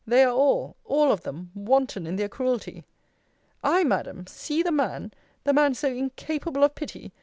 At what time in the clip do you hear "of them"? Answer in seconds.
1.11-1.51